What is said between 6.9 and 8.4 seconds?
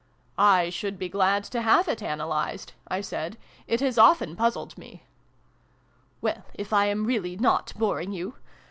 really not boring you.